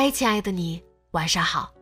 [0.00, 1.74] 嗨，亲爱的你，晚上好。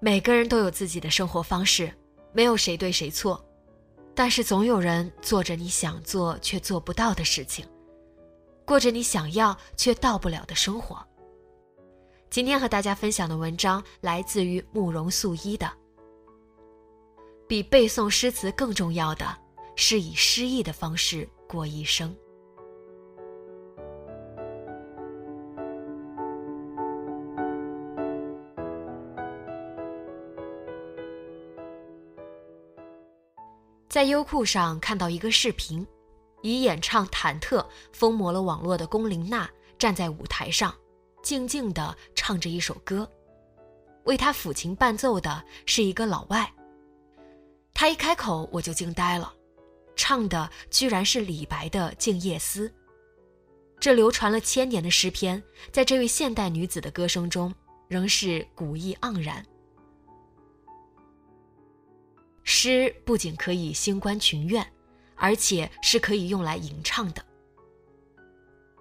[0.00, 1.90] 每个人都有自己的生活方式，
[2.34, 3.42] 没有谁对谁错，
[4.14, 7.64] 但是总有人做着你想做却做不到的事情，
[8.66, 11.02] 过着你想要却到不了的生活。
[12.28, 15.72] 今天和大家分享的文章来自于慕容素一的。
[17.48, 19.34] 比背诵诗词更重要的
[19.74, 22.14] 是以诗意的方式过一生。
[33.90, 35.84] 在优酷上看到一个视频，
[36.42, 37.58] 以演唱《忐忑》
[37.92, 40.72] 疯魔了网络的龚琳娜站在舞台上，
[41.24, 43.10] 静静地唱着一首歌，
[44.04, 46.48] 为她抚琴伴奏的是一个老外。
[47.74, 49.34] 他一开口我就惊呆了，
[49.96, 52.68] 唱的居然是李白的《静夜思》。
[53.80, 55.42] 这流传了千年的诗篇，
[55.72, 57.52] 在这位现代女子的歌声中，
[57.88, 59.44] 仍是古意盎然。
[62.52, 64.66] 诗不仅可以兴观群怨，
[65.14, 67.24] 而且是可以用来吟唱的。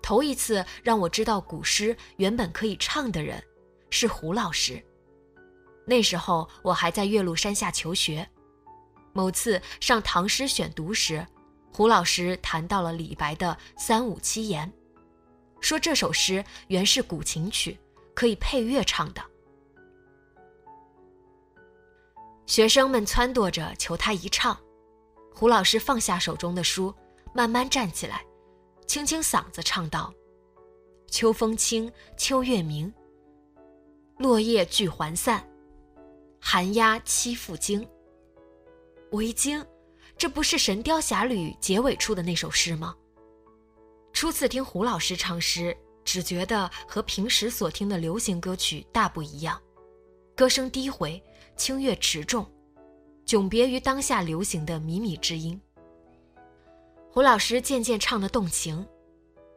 [0.02, 3.42] 头一次让我知道古诗原本可以唱的人，
[3.92, 4.84] 是胡老师。
[5.86, 8.28] 那时候我还在岳麓山下求学，
[9.14, 11.24] 某次上唐诗选读时，
[11.72, 14.68] 胡老师谈到了李白的《三五七言》，
[15.62, 17.78] 说这首诗原是古琴曲，
[18.16, 19.22] 可以配乐唱的。
[22.50, 24.60] 学生们撺掇着求他一唱，
[25.32, 26.92] 胡老师放下手中的书，
[27.32, 28.26] 慢慢站起来，
[28.88, 30.12] 清清嗓子唱道
[31.12, 32.92] ：“秋风清，秋月明。
[34.18, 35.48] 落叶聚还散，
[36.42, 37.88] 寒鸦栖复惊。”
[39.12, 39.64] 我一惊，
[40.18, 42.96] 这不是《神雕侠侣》结尾处的那首诗吗？
[44.12, 49.62] 初次听胡老师唱诗，只觉得和平时所听的流行歌曲大不一样，
[50.36, 51.24] 歌声低回。
[51.60, 52.50] 清越持重，
[53.26, 55.60] 迥别于当下流行的靡靡之音。
[57.12, 58.88] 胡老师渐渐唱得动情，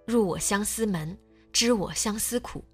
[0.04, 1.16] 入我相思门，
[1.52, 2.64] 知我相思苦，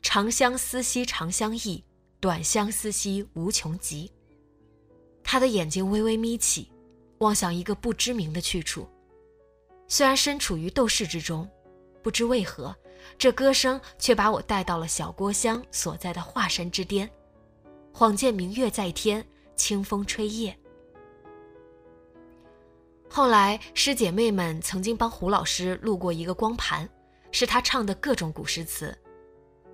[0.00, 1.84] 长相思兮长相忆，
[2.18, 4.10] 短相思兮无穷极。
[5.22, 6.72] 他的眼睛微微眯起，
[7.18, 8.88] 望向一个不知名的去处。
[9.86, 11.46] 虽然身处于斗室之中，
[12.02, 12.74] 不知为何，
[13.18, 17.10] 这歌声却把我带到了小郭襄所在的华山之巅。
[17.94, 20.56] 恍见明月在天，清风吹叶。
[23.08, 26.88] 后来师姐妹们曾经帮胡老师录过一个光盘，
[27.30, 28.96] 是他唱的各种古诗词，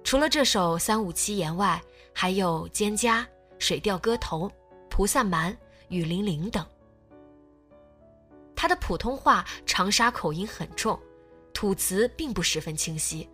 [0.03, 1.81] 除了这首《三五七言》外，
[2.13, 3.21] 还有《蒹葭》
[3.61, 4.49] 《水调歌头》
[4.91, 5.53] 《蒲扇蛮》
[5.89, 6.67] 《雨霖铃》等。
[8.57, 10.99] 他的普通话长沙口音很重，
[11.55, 13.29] 吐词并不十分清晰，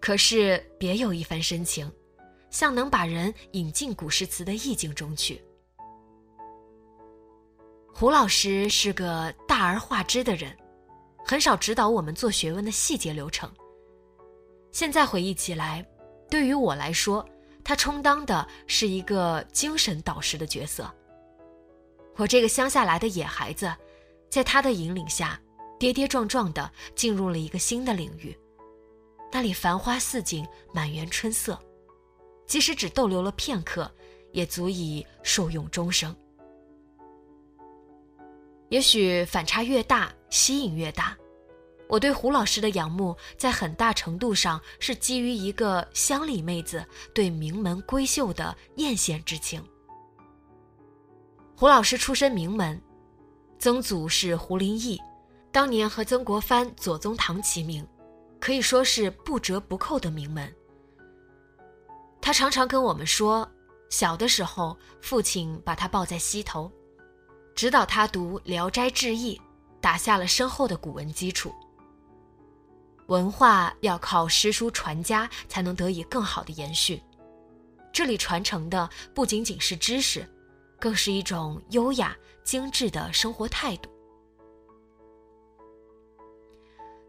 [0.00, 1.88] 可是别有一番深情。
[2.56, 5.44] 像能把人引进古诗词的意境中去。
[7.92, 10.56] 胡老师是个大而化之的人，
[11.22, 13.52] 很少指导我们做学问的细节流程。
[14.72, 15.86] 现在回忆起来，
[16.30, 17.22] 对于我来说，
[17.62, 20.90] 他充当的是一个精神导师的角色。
[22.16, 23.70] 我这个乡下来的野孩子，
[24.30, 25.38] 在他的引领下，
[25.78, 28.34] 跌跌撞撞地进入了一个新的领域，
[29.30, 30.42] 那里繁花似锦，
[30.72, 31.60] 满园春色。
[32.46, 33.90] 即使只逗留了片刻，
[34.32, 36.14] 也足以受用终生。
[38.68, 41.16] 也许反差越大，吸引越大。
[41.88, 46.84] 我对胡老师的仰慕，在很大程度上是基于一个乡里妹子
[47.14, 49.64] 对名门闺秀的艳羡之情。
[51.54, 52.82] 胡老师出身名门，
[53.58, 55.00] 曾祖是胡林翼，
[55.52, 57.86] 当年和曾国藩、左宗棠齐名，
[58.40, 60.52] 可以说是不折不扣的名门。
[62.26, 63.48] 他常常跟我们说，
[63.88, 66.68] 小的时候父亲把他抱在膝头，
[67.54, 69.36] 指导他读《聊斋志异》，
[69.80, 71.54] 打下了深厚的古文基础。
[73.06, 77.00] 文化要靠诗书传家才能得以更好的延续，
[77.92, 80.28] 这里传承的不仅仅是知识，
[80.80, 83.88] 更是一种优雅精致的生活态度。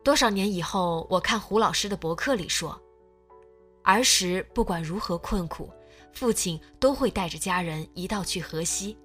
[0.03, 2.79] 多少年以后，我看胡老师的博客里说，
[3.87, 5.71] 儿时不管如何困苦，
[6.11, 8.97] 父亲都会带着家人一道去河西。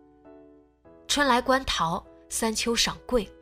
[1.06, 3.32] 春来观桃，三秋赏桂，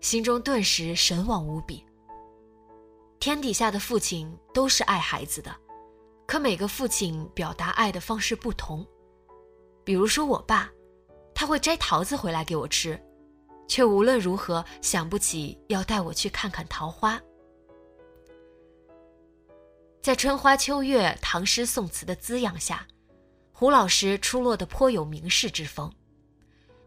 [0.00, 1.84] 心中顿时神往无比。
[3.20, 5.54] 天底下的父亲都是爱孩子的，
[6.26, 8.84] 可每个父亲表达爱的方式不同。
[9.84, 10.68] 比如说我爸，
[11.32, 13.00] 他会摘桃子回来给我吃，
[13.68, 17.20] 却无论如何想不起要带我去看看桃花。
[20.06, 22.86] 在春花秋月、唐诗宋词的滋养下，
[23.50, 25.92] 胡老师出落得颇有名士之风。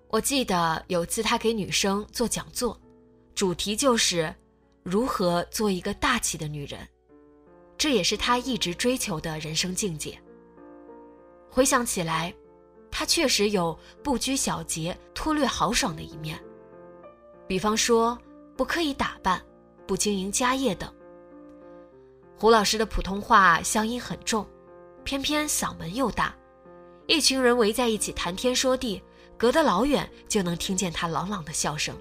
[0.07, 2.80] 我记得有次他给女生做讲座，
[3.36, 4.33] 主题就是。
[4.83, 6.88] 如何做一个大气的女人，
[7.77, 10.18] 这也是他一直追求的人生境界。
[11.51, 12.33] 回想起来，
[12.89, 16.42] 他确实有不拘小节、脱略豪爽的一面，
[17.50, 18.18] 比方说
[18.56, 19.45] 不刻意打扮、
[19.86, 20.89] 不经营家业等。
[22.39, 24.47] 胡老师的普通话乡音很重，
[25.03, 26.33] 偏偏嗓门又大，
[27.06, 29.03] 一群人围在一起谈天说地，
[29.36, 31.94] 隔得老远就能听见他朗朗的笑声。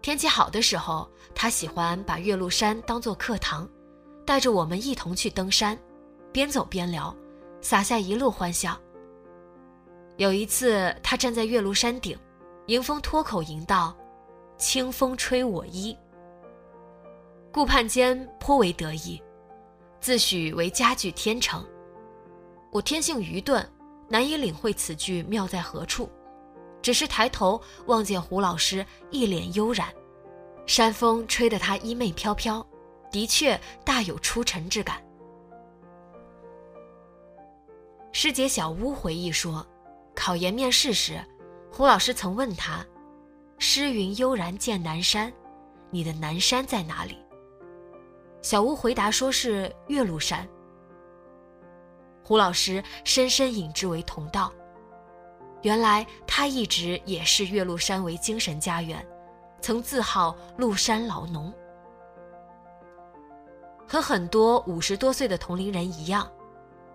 [0.00, 3.68] 天气好的时候，他喜欢把岳麓山当作课堂，
[4.24, 5.78] 带着我们一同去登山，
[6.32, 7.14] 边走边聊，
[7.60, 8.74] 洒下一路欢笑。
[10.16, 12.18] 有一次，他站在岳麓山顶，
[12.68, 13.94] 迎风脱口吟道
[14.56, 15.94] ：“清风吹我衣。”
[17.52, 19.20] 顾盼间颇为得意，
[20.00, 21.66] 自诩为佳句天成。
[22.70, 23.68] 我天性愚钝，
[24.08, 26.08] 难以领会此句妙在何处。
[26.80, 29.88] 只是抬头望见胡老师一脸悠然，
[30.64, 32.64] 山风吹得他衣袂飘飘，
[33.10, 35.02] 的确大有出尘之感。
[38.12, 39.66] 师姐小屋回忆说，
[40.14, 41.20] 考研面试时，
[41.70, 42.86] 胡老师曾问他
[43.58, 45.32] ：“诗云悠然见南山，
[45.90, 47.18] 你的南山在哪里？”
[48.42, 50.48] 小吴回答说是岳麓山。
[52.22, 54.52] 胡老师深深引之为同道。
[55.62, 59.06] 原来他一直也视岳麓山为精神家园，
[59.60, 61.52] 曾自号“麓山老农”。
[63.86, 66.30] 和很多五十多岁的同龄人一样，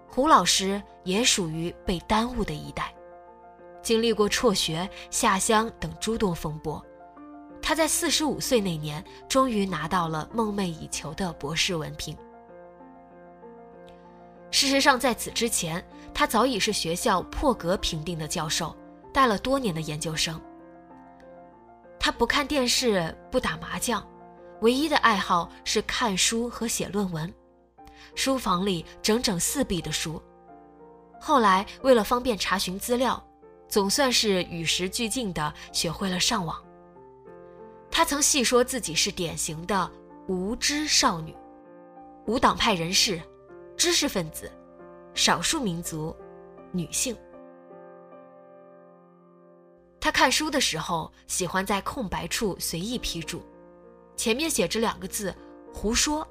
[0.07, 2.91] 胡老师也属于被耽误的一代，
[3.83, 6.83] 经历过辍学、下乡等诸多风波。
[7.67, 12.15] 他在四十五岁那年，终于拿到了梦寐以求的博士文凭。
[14.51, 15.83] 事实上，在此之前，
[16.13, 18.77] 他早已是学校破格评定的教授，
[19.11, 20.39] 带了多年的研究生。
[21.99, 24.07] 他不看电视，不打麻将，
[24.61, 27.33] 唯一的爱好是看书和写论文。
[28.13, 30.21] 书房里整整四壁的书。
[31.19, 33.19] 后来，为了方便查询资料，
[33.67, 36.63] 总算是与时俱进的学会了上网。
[37.97, 39.89] 他曾细说自己是典型的
[40.27, 41.33] 无知少女，
[42.27, 43.21] 无党派人士。
[43.77, 44.51] 知识分子，
[45.13, 46.13] 少数民族，
[46.73, 47.15] 女性。
[49.97, 53.41] 他看书的时候喜欢在空白处随意批注，
[54.17, 55.33] 前面写着两个字
[55.73, 56.27] “胡说”，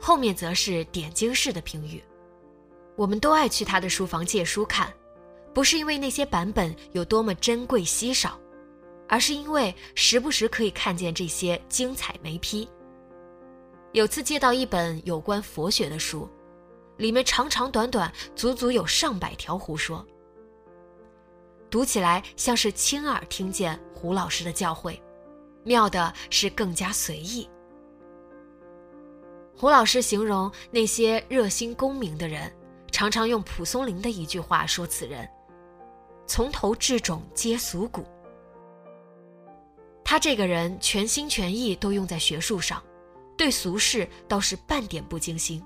[0.00, 2.02] 后面则是点睛式的评语。
[2.96, 4.92] 我们都爱去他的书房借书看，
[5.54, 8.36] 不是因为那些版本有多么珍贵稀少，
[9.08, 12.68] 而是因为时不时可以看见这些精彩眉批。
[13.92, 16.28] 有次借到一本有关佛学的书。
[16.98, 20.04] 里面长长短短，足足有上百条胡说。
[21.70, 25.00] 读起来像是亲耳听见胡老师的教诲，
[25.62, 27.48] 妙的是更加随意。
[29.56, 32.52] 胡老师形容那些热心公明的人，
[32.90, 35.24] 常常用蒲松龄的一句话说此人
[36.26, 38.04] ：“从头至踵皆俗骨。”
[40.10, 42.82] 他这个人全心全意都用在学术上，
[43.36, 45.62] 对俗事倒是半点不精心。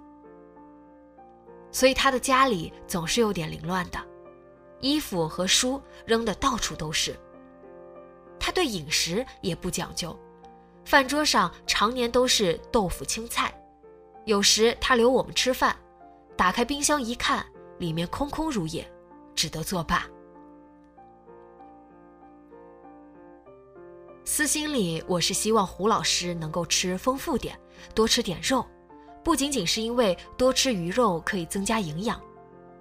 [1.70, 4.00] 所以他的家里总是有点凌乱的，
[4.80, 7.16] 衣服和书扔的到处都是。
[8.40, 10.18] 他对饮食也不讲究，
[10.84, 13.54] 饭桌上常年都是豆腐青菜，
[14.24, 15.76] 有时他留我们吃饭，
[16.36, 17.46] 打开冰箱一看，
[17.78, 18.84] 里面空空如也，
[19.36, 20.04] 只得作罢。
[24.24, 27.58] 私心里，我是希望胡老师能够吃丰富点，
[27.92, 28.64] 多吃点肉。
[29.24, 32.20] 不仅仅是因为多吃鱼肉可以增加营养，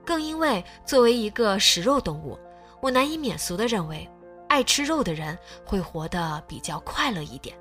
[0.05, 2.37] 更因为作为一个食肉动物，
[2.79, 4.07] 我难以免俗的认为，
[4.49, 7.57] 爱吃肉的人会活得比较快乐一点。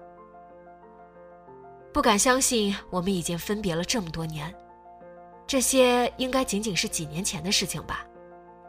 [1.93, 4.55] 不敢相信我们已经分别了这么多年，
[5.47, 8.07] 这些应该仅仅是几年前的事情吧？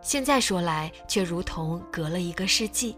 [0.02, 2.98] 现在说来，却如同隔了一个世纪。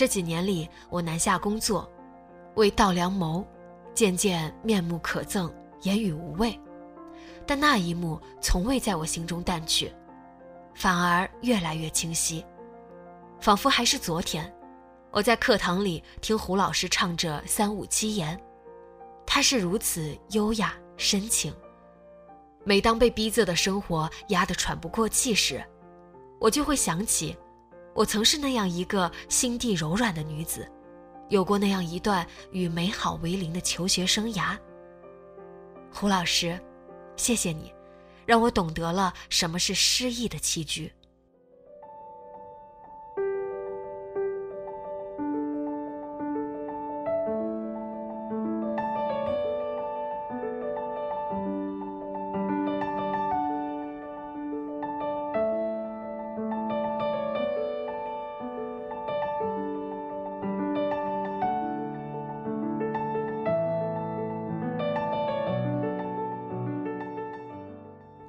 [0.00, 1.86] 这几年里，我南下工作，
[2.54, 3.46] 为稻粱谋。
[3.92, 5.52] 渐渐面目可憎，
[5.82, 6.58] 言语无味，
[7.46, 9.92] 但那一幕从未在我心中淡去，
[10.74, 12.42] 反而越来越清晰，
[13.42, 14.50] 仿佛还是昨天，
[15.10, 18.40] 我在课堂里听胡老师唱着三五七言，
[19.26, 21.54] 他是如此优雅深情。
[22.64, 25.62] 每当被逼仄的生活压得喘不过气时，
[26.40, 27.36] 我就会想起，
[27.94, 30.70] 我曾是那样一个心地柔软的女子。
[31.28, 34.58] 有过那样一段与美好为邻的求学生涯，
[35.92, 36.60] 胡老师，
[37.14, 37.72] 谢谢你，
[38.26, 40.92] 让我懂得了什么是诗意的栖居。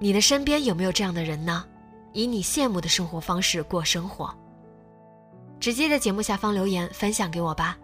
[0.04, 1.64] 你的身边有没有这样的人呢？
[2.12, 4.36] 以你羡慕的生活方式过生活。
[5.60, 7.78] 直接在节目下方留言分享给我吧。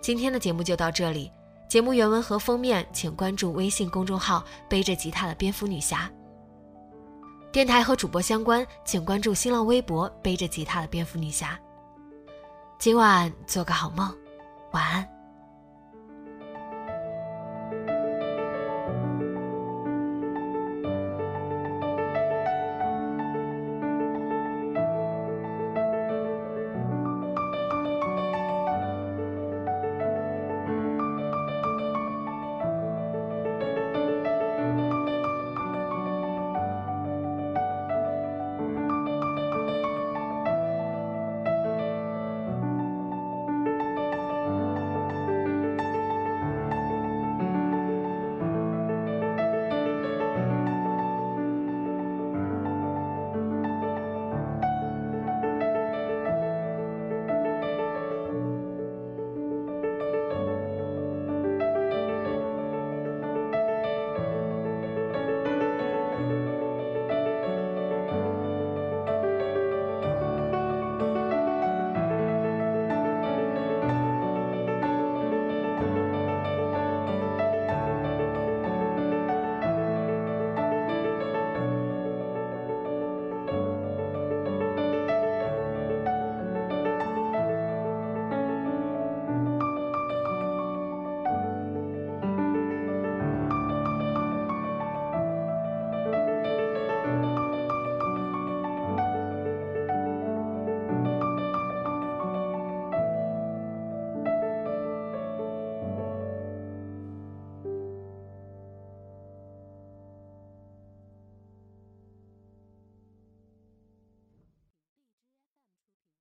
[0.00, 1.30] 今天的节目就到这里，
[1.68, 6.10] 节目原文和封面请关注微信公众号“背着吉他的蝙蝠女侠”。
[7.52, 11.60] 电台和主播相关，请关注新浪微博“背着吉他的蝙蝠女侠”。
[12.80, 14.10] 今晚做个好梦，
[14.72, 15.13] 晚安。